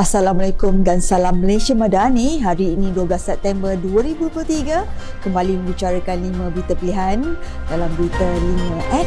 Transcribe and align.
Assalamualaikum 0.00 0.80
dan 0.80 0.96
salam 1.04 1.44
Malaysia 1.44 1.76
Madani. 1.76 2.40
Hari 2.40 2.72
ini 2.72 2.88
12 2.88 3.20
September 3.20 3.76
2023 3.76 4.80
kembali 5.20 5.60
membicarakan 5.60 6.16
5 6.40 6.56
berita 6.56 6.72
pilihan 6.80 7.36
dalam 7.68 7.90
berita 8.00 8.24
5 8.24 8.96
at 8.96 9.04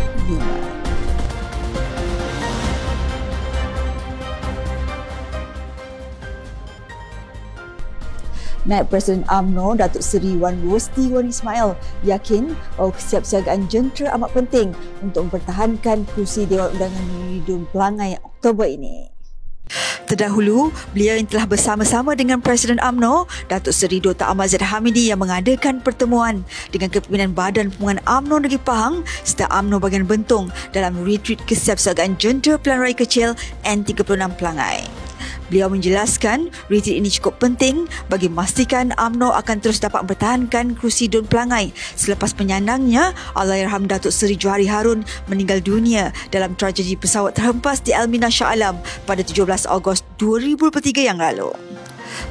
5. 8.62 8.70
Naib 8.70 8.86
Presiden 8.94 9.25
AMNO 9.25 9.82
Datuk 9.82 10.05
Seri 10.05 10.38
Wan 10.38 10.62
Rosti 10.62 11.10
Wan 11.10 11.25
Ismail 11.25 11.73
yakin 12.05 12.54
bahawa 12.78 12.94
kesiapsiagaan 12.94 13.66
jentera 13.66 14.14
amat 14.21 14.30
penting 14.38 14.78
untuk 15.02 15.25
mempertahankan 15.25 16.05
kursi 16.14 16.46
Dewan 16.46 16.70
Undangan 16.78 17.05
Meridun 17.18 17.66
Pelangai 17.73 18.21
Oktober 18.21 18.70
ini. 18.70 19.12
Terdahulu, 20.04 20.70
beliau 20.92 21.16
yang 21.16 21.28
telah 21.28 21.48
bersama-sama 21.48 22.11
dengan 22.14 22.44
Presiden 22.44 22.78
AMNO, 22.84 23.25
Datuk 23.48 23.71
Seri 23.71 24.04
Dr. 24.04 24.28
Ahmad 24.28 24.52
Zaid 24.52 24.64
Hamidi 24.64 25.07
yang 25.07 25.24
mengadakan 25.24 25.80
pertemuan 25.80 26.44
dengan 26.75 26.92
kepimpinan 26.92 27.32
Badan 27.32 27.71
Pembangunan 27.71 28.04
AMNO 28.04 28.36
Negeri 28.44 28.60
Pahang 28.60 29.08
serta 29.24 29.47
AMNO 29.50 29.80
bagian 29.80 30.04
Bentong 30.04 30.52
dalam 30.75 31.00
retreat 31.08 31.39
kesiapsiagaan 31.47 32.20
jentera 32.20 32.59
Pilihan 32.59 32.80
Raya 32.84 32.95
Kecil 33.00 33.30
N36 33.64 34.36
Pelangai. 34.36 34.84
Beliau 35.53 35.70
menjelaskan 35.70 36.50
retreat 36.66 36.98
ini 36.98 37.14
cukup 37.14 37.38
penting 37.38 37.86
bagi 38.09 38.25
memastikan 38.25 38.89
AMNO 38.98 39.38
akan 39.38 39.61
terus 39.61 39.78
dapat 39.78 40.02
mempertahankan 40.02 40.73
kerusi 40.73 41.06
Dun 41.06 41.30
Pelangai 41.30 41.70
selepas 41.94 42.34
penyandangnya 42.34 43.14
Allahyarham 43.38 43.86
Datuk 43.86 44.09
Seri 44.09 44.34
Johari 44.34 44.66
Harun 44.66 45.06
meninggal 45.30 45.61
dunia 45.61 46.09
dalam 46.34 46.58
tragedi 46.58 46.97
pesawat 46.97 47.38
terhempas 47.38 47.86
di 47.86 47.94
Elmina 47.94 48.34
Shah 48.34 48.50
Alam 48.50 48.81
pada 49.06 49.22
17 49.22 49.70
Ogos 49.70 50.02
2023 50.17 51.06
yang 51.06 51.22
lalu. 51.22 51.53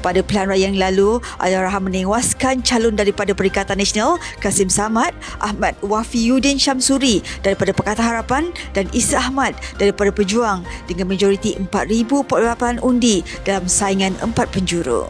Pada 0.01 0.23
pilihan 0.23 0.49
raya 0.49 0.67
yang 0.71 0.79
lalu, 0.79 1.19
Ayahraham 1.43 1.91
menewaskan 1.91 2.63
calon 2.63 2.95
daripada 2.95 3.35
Perikatan 3.35 3.79
Nasional 3.79 4.17
Kasim 4.39 4.71
Samad, 4.71 5.15
Ahmad 5.43 5.75
Wafiyuddin 5.83 6.59
Syamsuri 6.61 7.21
daripada 7.43 7.75
Pakatan 7.75 8.05
Harapan 8.05 8.45
dan 8.73 8.87
Isa 8.95 9.19
Ahmad 9.19 9.57
daripada 9.77 10.15
Pejuang 10.15 10.63
dengan 10.87 11.11
majoriti 11.11 11.59
4,048 11.59 12.85
undi 12.85 13.27
dalam 13.43 13.67
saingan 13.67 14.15
empat 14.23 14.51
penjuru. 14.55 15.09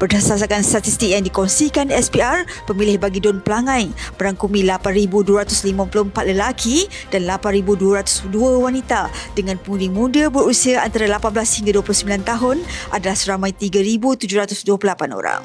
Berdasarkan 0.00 0.64
statistik 0.64 1.12
yang 1.12 1.20
dikongsikan 1.20 1.92
SPR, 1.92 2.48
pemilih 2.64 2.96
bagi 2.96 3.20
Don 3.20 3.36
Pelangai 3.36 3.92
berangkumi 4.16 4.64
8,254 4.64 6.24
lelaki 6.24 6.88
dan 7.12 7.28
8,202 7.28 8.32
wanita 8.64 9.12
dengan 9.36 9.60
pengundi 9.60 9.92
muda 9.92 10.32
berusia 10.32 10.80
antara 10.80 11.04
18 11.04 11.36
hingga 11.36 11.84
29 11.84 12.16
tahun 12.24 12.56
adalah 12.96 13.12
seramai 13.12 13.52
3,728 13.52 14.64
orang. 15.12 15.44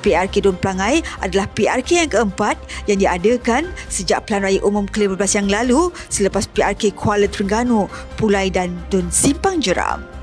PRK 0.00 0.48
Don 0.48 0.56
Pelangai 0.56 1.04
adalah 1.20 1.44
PRK 1.52 2.08
yang 2.08 2.10
keempat 2.12 2.56
yang 2.88 3.04
diadakan 3.04 3.68
sejak 3.92 4.24
Pelan 4.24 4.48
Raya 4.48 4.64
Umum 4.64 4.88
ke-15 4.88 5.44
yang 5.44 5.48
lalu 5.52 5.92
selepas 6.08 6.48
PRK 6.48 6.96
Kuala 6.96 7.28
Terengganu, 7.28 7.92
Pulai 8.16 8.48
dan 8.48 8.72
Don 8.88 9.12
Simpang 9.12 9.60
Jeram. 9.60 10.13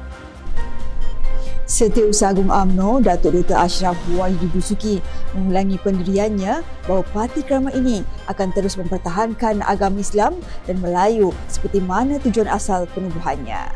Setiausaha 1.71 2.35
Agung 2.35 2.51
AMNO, 2.51 2.99
Datuk 2.99 3.31
Dr. 3.31 3.55
Ashraf 3.55 3.95
Wahidi 4.11 4.51
Dusuki 4.51 4.99
mengulangi 5.31 5.79
pendiriannya 5.79 6.67
bahawa 6.83 7.07
parti 7.15 7.47
kerama 7.47 7.71
ini 7.71 8.03
akan 8.27 8.51
terus 8.51 8.75
mempertahankan 8.75 9.63
agama 9.63 10.03
Islam 10.03 10.35
dan 10.67 10.83
Melayu 10.83 11.31
seperti 11.47 11.79
mana 11.79 12.19
tujuan 12.27 12.51
asal 12.51 12.83
penubuhannya. 12.91 13.71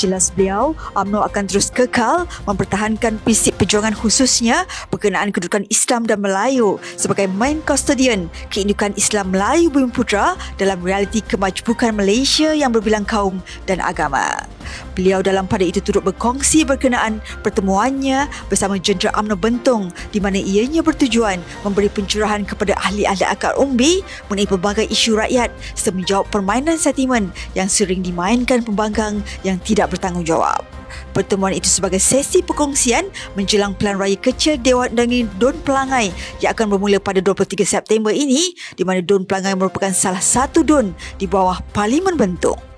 Jelas 0.00 0.32
beliau, 0.32 0.72
UMNO 0.96 1.20
akan 1.28 1.44
terus 1.44 1.68
kekal 1.68 2.24
mempertahankan 2.48 3.20
prinsip 3.20 3.52
perjuangan 3.60 3.92
khususnya 3.92 4.64
berkenaan 4.88 5.28
kedudukan 5.28 5.68
Islam 5.68 6.08
dan 6.08 6.24
Melayu 6.24 6.80
sebagai 6.96 7.28
main 7.36 7.60
custodian 7.68 8.32
keindukan 8.48 8.96
Islam 8.96 9.28
Melayu 9.28 9.68
Bumi 9.68 9.92
Putra 9.92 10.40
dalam 10.56 10.80
realiti 10.80 11.20
kemajbukan 11.20 11.92
Malaysia 11.92 12.56
yang 12.56 12.72
berbilang 12.72 13.04
kaum 13.04 13.44
dan 13.68 13.84
agama. 13.84 14.49
Beliau 14.94 15.20
dalam 15.24 15.46
pada 15.46 15.64
itu 15.64 15.78
turut 15.80 16.04
berkongsi 16.04 16.66
berkenaan 16.66 17.22
pertemuannya 17.40 18.26
bersama 18.50 18.76
jentera 18.76 19.14
UMNO 19.18 19.36
Bentong 19.38 19.90
di 20.10 20.18
mana 20.18 20.38
ianya 20.40 20.84
bertujuan 20.84 21.40
memberi 21.62 21.88
pencerahan 21.92 22.42
kepada 22.44 22.76
ahli-ahli 22.80 23.24
akar 23.26 23.56
umbi 23.56 24.02
mengenai 24.28 24.48
pelbagai 24.48 24.86
isu 24.90 25.18
rakyat 25.18 25.50
serta 25.74 25.96
menjawab 25.96 26.26
permainan 26.32 26.76
sentimen 26.76 27.32
yang 27.54 27.66
sering 27.66 28.02
dimainkan 28.04 28.62
pembangkang 28.64 29.22
yang 29.46 29.56
tidak 29.62 29.92
bertanggungjawab. 29.94 30.62
Pertemuan 31.10 31.54
itu 31.54 31.66
sebagai 31.66 31.98
sesi 32.02 32.42
perkongsian 32.42 33.06
menjelang 33.34 33.74
pelan 33.74 33.98
raya 33.98 34.18
kecil 34.18 34.58
Dewan 34.58 34.94
Undangan 34.94 35.26
Don 35.38 35.56
Pelangai 35.62 36.10
yang 36.42 36.50
akan 36.54 36.76
bermula 36.76 36.98
pada 36.98 37.22
23 37.22 37.62
September 37.66 38.10
ini 38.10 38.54
di 38.74 38.82
mana 38.82 39.02
Don 39.02 39.26
Pelangai 39.26 39.54
merupakan 39.54 39.90
salah 39.94 40.22
satu 40.22 40.66
Don 40.66 40.94
di 41.18 41.26
bawah 41.26 41.62
Parlimen 41.74 42.18
Bentong. 42.18 42.69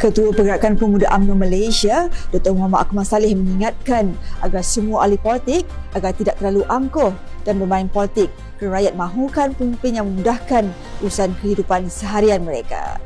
Ketua 0.00 0.32
Pergerakan 0.32 0.80
Pemuda 0.80 1.12
UMNO 1.12 1.36
Malaysia, 1.36 2.08
Dr. 2.32 2.56
Muhammad 2.56 2.88
Akmal 2.88 3.04
Saleh 3.04 3.36
mengingatkan 3.36 4.16
agar 4.40 4.64
semua 4.64 5.04
ahli 5.04 5.20
politik 5.20 5.68
agar 5.92 6.16
tidak 6.16 6.40
terlalu 6.40 6.64
angkuh 6.72 7.12
dan 7.44 7.60
bermain 7.60 7.84
politik 7.84 8.32
kerana 8.56 8.80
rakyat 8.80 8.94
mahukan 8.96 9.52
pemimpin 9.52 10.00
yang 10.00 10.08
memudahkan 10.08 10.72
urusan 11.04 11.36
kehidupan 11.44 11.92
seharian 11.92 12.40
mereka. 12.40 12.96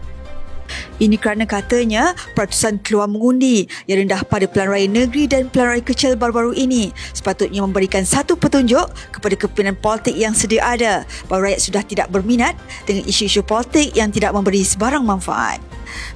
Ini 1.02 1.18
kerana 1.18 1.42
katanya 1.50 2.14
peratusan 2.38 2.78
keluar 2.78 3.10
mengundi 3.10 3.66
yang 3.90 4.06
rendah 4.06 4.22
pada 4.22 4.46
pelan 4.46 4.70
raya 4.70 4.86
negeri 4.86 5.26
dan 5.26 5.50
pelan 5.50 5.74
raya 5.74 5.82
kecil 5.82 6.14
baru-baru 6.14 6.54
ini 6.54 6.94
sepatutnya 7.10 7.58
memberikan 7.66 8.06
satu 8.06 8.38
petunjuk 8.38 8.86
kepada 9.10 9.34
kepimpinan 9.34 9.74
politik 9.74 10.14
yang 10.14 10.30
sedia 10.30 10.62
ada 10.62 11.02
bahawa 11.26 11.50
rakyat 11.50 11.60
sudah 11.66 11.82
tidak 11.82 12.06
berminat 12.14 12.54
dengan 12.86 13.02
isu-isu 13.10 13.42
politik 13.42 13.90
yang 13.98 14.14
tidak 14.14 14.30
memberi 14.30 14.62
sebarang 14.62 15.02
manfaat. 15.02 15.73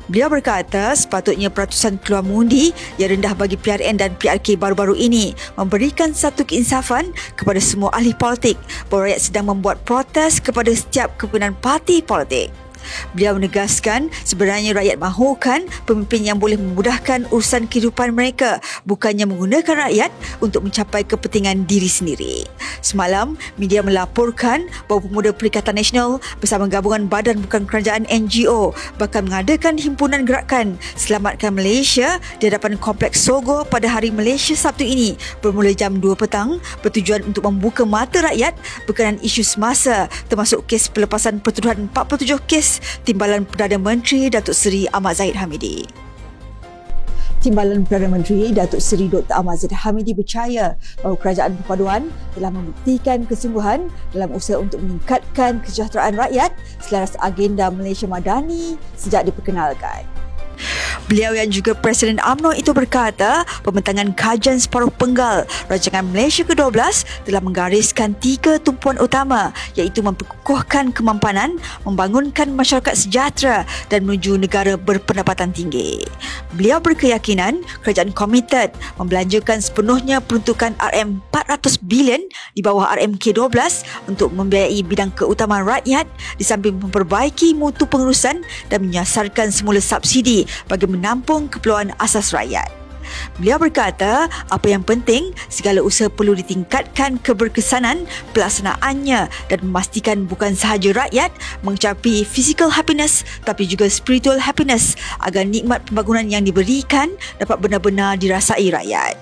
Beliau 0.09 0.33
berkata 0.33 0.95
sepatutnya 0.97 1.53
peratusan 1.53 2.01
keluar 2.01 2.25
mengundi 2.25 2.73
yang 2.97 3.13
rendah 3.17 3.37
bagi 3.37 3.57
PRN 3.61 4.01
dan 4.01 4.17
PRK 4.17 4.57
baru-baru 4.57 4.97
ini 4.97 5.37
memberikan 5.57 6.13
satu 6.13 6.45
keinsafan 6.45 7.13
kepada 7.37 7.61
semua 7.61 7.93
ahli 7.93 8.17
politik 8.17 8.57
bahawa 8.89 9.13
rakyat 9.13 9.21
sedang 9.21 9.47
membuat 9.51 9.83
protes 9.85 10.41
kepada 10.41 10.73
setiap 10.73 11.15
kepimpinan 11.21 11.57
parti 11.59 12.01
politik. 12.01 12.68
Beliau 13.15 13.37
menegaskan 13.37 14.11
sebenarnya 14.25 14.77
rakyat 14.77 14.97
mahukan 15.01 15.67
pemimpin 15.85 16.27
yang 16.27 16.39
boleh 16.39 16.57
memudahkan 16.61 17.29
urusan 17.31 17.67
kehidupan 17.71 18.15
mereka 18.15 18.59
bukannya 18.85 19.29
menggunakan 19.29 19.89
rakyat 19.89 20.11
untuk 20.39 20.67
mencapai 20.67 21.05
kepentingan 21.05 21.65
diri 21.65 21.91
sendiri. 21.91 22.37
Semalam, 22.85 23.35
media 23.59 23.83
melaporkan 23.83 24.71
bahawa 24.87 25.01
pemuda 25.03 25.31
Perikatan 25.35 25.75
Nasional 25.75 26.23
bersama 26.39 26.71
gabungan 26.71 27.11
badan 27.11 27.43
bukan 27.43 27.67
kerajaan 27.67 28.07
NGO 28.07 28.73
bakal 28.97 29.27
mengadakan 29.27 29.77
himpunan 29.77 30.23
gerakan 30.23 30.79
Selamatkan 30.95 31.55
Malaysia 31.55 32.23
di 32.39 32.51
hadapan 32.51 32.79
Kompleks 32.79 33.25
Sogo 33.25 33.67
pada 33.67 33.91
hari 33.91 34.15
Malaysia 34.15 34.55
Sabtu 34.55 34.87
ini 34.87 35.19
bermula 35.43 35.75
jam 35.75 35.99
2 35.99 36.15
petang 36.15 36.63
bertujuan 36.85 37.25
untuk 37.27 37.45
membuka 37.47 37.83
mata 37.83 38.23
rakyat 38.25 38.55
berkenaan 38.87 39.19
isu 39.25 39.43
semasa 39.43 40.07
termasuk 40.31 40.65
kes 40.69 40.91
pelepasan 40.93 41.41
pertuduhan 41.43 41.89
47 41.91 42.39
kes 42.47 42.68
Timbalan 43.09 43.49
Perdana 43.49 43.81
Menteri 43.81 44.29
Datuk 44.29 44.53
Seri 44.53 44.85
Ahmad 44.93 45.17
Zahid 45.17 45.41
Hamidi. 45.41 45.89
Timbalan 47.39 47.87
Perdana 47.87 48.19
Menteri 48.19 48.51
Datuk 48.51 48.83
Seri 48.83 49.07
Dr. 49.07 49.31
Ahmad 49.31 49.63
Zahid 49.63 49.79
Hamidi 49.79 50.13
percaya 50.13 50.75
bahawa 51.01 51.17
Kerajaan 51.17 51.55
Perpaduan 51.63 52.11
telah 52.35 52.51
membuktikan 52.51 53.23
kesungguhan 53.31 53.87
dalam 54.11 54.35
usaha 54.35 54.59
untuk 54.59 54.83
meningkatkan 54.83 55.63
kesejahteraan 55.63 56.19
rakyat 56.19 56.51
selaras 56.83 57.15
agenda 57.23 57.71
Malaysia 57.71 58.11
Madani 58.11 58.75
sejak 58.99 59.31
diperkenalkan. 59.31 60.18
Beliau 61.09 61.33
yang 61.33 61.49
juga 61.49 61.73
Presiden 61.73 62.21
AMNO 62.21 62.53
itu 62.53 62.77
berkata, 62.77 63.41
pembentangan 63.65 64.13
kajian 64.13 64.61
separuh 64.61 64.93
penggal 64.93 65.49
Rancangan 65.73 66.05
Malaysia 66.05 66.45
ke-12 66.45 66.77
telah 67.25 67.41
menggariskan 67.41 68.13
tiga 68.21 68.61
tumpuan 68.61 69.01
utama 69.01 69.57
iaitu 69.73 70.05
memperkukuhkan 70.05 70.93
kemampanan, 70.93 71.57
membangunkan 71.89 72.53
masyarakat 72.53 72.93
sejahtera 72.93 73.65
dan 73.89 74.05
menuju 74.05 74.37
negara 74.37 74.77
berpendapatan 74.77 75.49
tinggi. 75.49 76.05
Beliau 76.53 76.77
berkeyakinan 76.77 77.65
kerajaan 77.81 78.13
komited 78.13 78.77
membelanjakan 79.01 79.65
sepenuhnya 79.65 80.21
peruntukan 80.21 80.77
RM400 80.77 81.89
bilion 81.89 82.21
di 82.53 82.61
bawah 82.61 82.85
RMK-12 83.01 83.57
untuk 84.13 84.29
membiayai 84.37 84.85
bidang 84.85 85.17
keutamaan 85.17 85.65
rakyat 85.65 86.05
di 86.37 86.45
samping 86.45 86.77
memperbaiki 86.77 87.57
mutu 87.57 87.89
pengurusan 87.89 88.45
dan 88.69 88.79
menyasarkan 88.85 89.49
semula 89.49 89.81
subsidi 89.81 90.45
bagi 90.69 90.98
menampung 90.99 91.47
keperluan 91.47 91.95
asas 92.03 92.35
rakyat. 92.35 92.79
Beliau 93.41 93.57
berkata, 93.57 94.29
apa 94.53 94.67
yang 94.69 94.85
penting, 94.85 95.33
segala 95.49 95.81
usaha 95.81 96.13
perlu 96.13 96.37
ditingkatkan 96.37 97.17
keberkesanan 97.23 98.05
pelaksanaannya 98.37 99.33
dan 99.49 99.59
memastikan 99.65 100.29
bukan 100.29 100.53
sahaja 100.53 100.93
rakyat 100.93 101.33
mencapai 101.65 102.27
physical 102.27 102.69
happiness 102.69 103.25
tapi 103.49 103.65
juga 103.65 103.89
spiritual 103.89 104.37
happiness 104.37 104.99
agar 105.25 105.47
nikmat 105.47 105.81
pembangunan 105.89 106.29
yang 106.29 106.45
diberikan 106.45 107.15
dapat 107.41 107.57
benar-benar 107.63 108.21
dirasai 108.21 108.69
rakyat. 108.69 109.17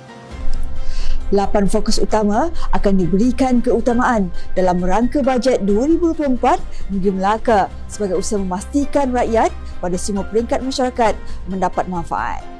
Lapan 1.35 1.67
fokus 1.67 1.99
utama 1.99 2.55
akan 2.71 3.03
diberikan 3.03 3.59
keutamaan 3.59 4.31
dalam 4.55 4.79
rangka 4.79 5.27
bajet 5.27 5.59
2024 5.67 6.39
Negeri 6.95 7.13
Melaka 7.19 7.67
sebagai 7.91 8.23
usaha 8.23 8.39
memastikan 8.39 9.11
rakyat 9.11 9.51
pada 9.79 9.97
semua 10.01 10.25
peringkat 10.27 10.65
masyarakat 10.65 11.15
mendapat 11.47 11.85
manfaat. 11.87 12.56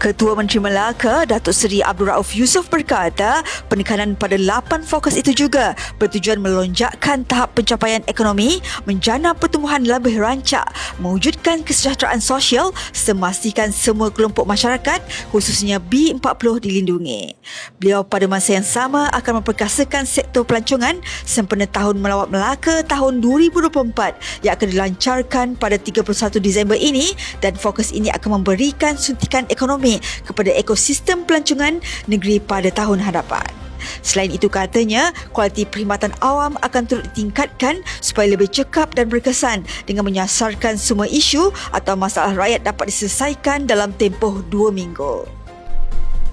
Ketua 0.00 0.32
Menteri 0.32 0.64
Melaka, 0.64 1.28
Datuk 1.28 1.52
Seri 1.52 1.84
Abdul 1.84 2.08
Rauf 2.08 2.32
Yusof 2.32 2.72
berkata, 2.72 3.44
penekanan 3.68 4.16
pada 4.16 4.40
lapan 4.40 4.80
fokus 4.80 5.12
itu 5.12 5.36
juga 5.36 5.76
bertujuan 6.00 6.40
melonjakkan 6.40 7.20
tahap 7.28 7.52
pencapaian 7.52 8.00
ekonomi, 8.08 8.64
menjana 8.88 9.36
pertumbuhan 9.36 9.84
lebih 9.84 10.16
rancak, 10.16 10.64
mewujudkan 11.04 11.60
kesejahteraan 11.60 12.16
sosial, 12.16 12.72
semastikan 12.96 13.76
semua 13.76 14.08
kelompok 14.08 14.48
masyarakat, 14.48 15.04
khususnya 15.36 15.76
B40 15.76 16.64
dilindungi. 16.64 17.36
Beliau 17.76 18.00
pada 18.00 18.24
masa 18.24 18.56
yang 18.56 18.64
sama 18.64 19.04
akan 19.12 19.44
memperkasakan 19.44 20.08
sektor 20.08 20.48
pelancongan 20.48 20.96
sempena 21.28 21.68
Tahun 21.68 22.00
Melawat 22.00 22.32
Melaka 22.32 22.80
tahun 22.88 23.20
2024 23.20 24.48
yang 24.48 24.56
akan 24.56 24.68
dilancarkan 24.72 25.46
pada 25.60 25.76
31 25.76 26.40
Disember 26.40 26.80
ini 26.80 27.12
dan 27.44 27.52
fokus 27.52 27.92
ini 27.92 28.08
akan 28.08 28.40
memberikan 28.40 28.96
suntikan 28.96 29.44
ekonomi 29.52 29.89
kepada 30.22 30.54
ekosistem 30.54 31.26
pelancongan 31.26 31.82
negeri 32.06 32.38
pada 32.38 32.70
tahun 32.70 33.02
hadapan. 33.02 33.48
Selain 34.04 34.28
itu 34.28 34.46
katanya, 34.52 35.10
kualiti 35.32 35.64
perkhidmatan 35.64 36.12
awam 36.20 36.56
akan 36.60 36.82
turut 36.84 37.04
ditingkatkan 37.12 37.80
supaya 38.04 38.36
lebih 38.36 38.48
cekap 38.52 38.92
dan 38.92 39.08
berkesan 39.08 39.64
dengan 39.88 40.04
menyasarkan 40.06 40.76
semua 40.76 41.08
isu 41.08 41.50
atau 41.72 41.96
masalah 41.96 42.36
rakyat 42.36 42.64
dapat 42.64 42.92
diselesaikan 42.92 43.64
dalam 43.64 43.92
tempoh 43.96 44.44
dua 44.52 44.68
minggu. 44.68 45.24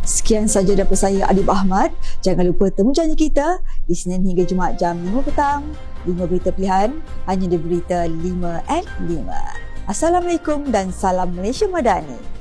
Sekian 0.08 0.48
saja 0.48 0.72
daripada 0.72 1.04
saya 1.04 1.28
Adib 1.28 1.52
Ahmad. 1.52 1.92
Jangan 2.24 2.48
lupa 2.48 2.72
temu 2.72 2.96
janji 2.96 3.28
kita 3.28 3.60
di 3.84 3.92
Senin 3.92 4.24
hingga 4.24 4.48
Jumaat 4.48 4.80
jam 4.80 4.96
5 5.04 5.28
petang. 5.28 5.68
5 6.08 6.16
berita 6.32 6.56
pilihan 6.56 6.96
hanya 7.28 7.46
di 7.52 7.60
berita 7.60 8.08
5 8.08 8.16
at 8.72 8.88
5. 9.04 9.92
Assalamualaikum 9.92 10.72
dan 10.72 10.96
salam 10.96 11.36
Malaysia 11.36 11.68
Madani. 11.68 12.37